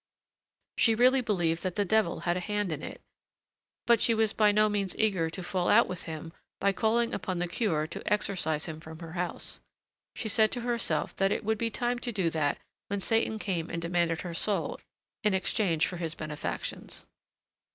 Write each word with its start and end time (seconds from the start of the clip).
She 0.79 0.95
really 0.95 1.21
believed 1.21 1.61
that 1.61 1.75
the 1.75 1.85
devil 1.85 2.21
had 2.21 2.35
a 2.35 2.39
hand 2.39 2.71
in 2.71 2.81
it, 2.81 3.03
but 3.85 4.01
she 4.01 4.15
was 4.15 4.33
by 4.33 4.51
no 4.51 4.67
means 4.67 4.95
eager 4.97 5.29
to 5.29 5.43
fall 5.43 5.69
out 5.69 5.87
with 5.87 6.01
him 6.09 6.33
by 6.59 6.71
calling 6.73 7.13
upon 7.13 7.37
the 7.37 7.47
curé 7.47 7.87
to 7.91 8.11
exorcise 8.11 8.65
him 8.65 8.79
from 8.79 8.97
her 8.97 9.11
house; 9.11 9.59
she 10.15 10.27
said 10.27 10.51
to 10.53 10.61
herself 10.61 11.15
that 11.17 11.31
it 11.31 11.43
would 11.43 11.59
be 11.59 11.69
time 11.69 11.99
to 11.99 12.11
do 12.11 12.31
that 12.31 12.57
when 12.87 12.99
Satan 12.99 13.37
came 13.37 13.69
and 13.69 13.79
demanded 13.79 14.21
her 14.21 14.33
soul 14.33 14.79
in 15.23 15.35
exchange 15.35 15.85
for 15.85 15.97
his 15.97 16.15
benefactions. 16.15 17.05